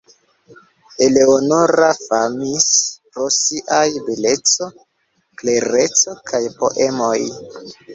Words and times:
Eleonora 1.07 1.89
famis 2.05 2.67
pro 3.13 3.29
siaj 3.37 3.85
beleco, 4.11 4.73
klereco 5.45 6.21
kaj 6.33 6.47
poemoj. 6.63 7.19